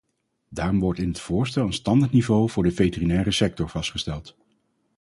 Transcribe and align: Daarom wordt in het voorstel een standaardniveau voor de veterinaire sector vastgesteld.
Daarom 0.49 0.79
wordt 0.79 0.99
in 0.99 1.07
het 1.07 1.19
voorstel 1.19 1.65
een 1.65 1.73
standaardniveau 1.73 2.49
voor 2.49 2.63
de 2.63 2.71
veterinaire 2.71 3.31
sector 3.31 3.69
vastgesteld. 3.69 4.37